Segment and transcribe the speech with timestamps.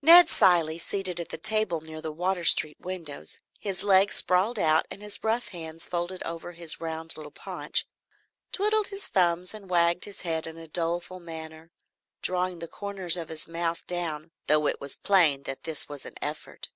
[0.00, 4.86] Ned Cilley, seated at the table near the Water Street windows, his legs sprawled out
[4.92, 7.84] and his rough hands folded over his round little paunch,
[8.52, 11.72] twiddled his thumbs and wagged his head in a doleful manner,
[12.22, 16.14] drawing the corners of his mouth down, though it was plain that this was an
[16.22, 16.70] effort.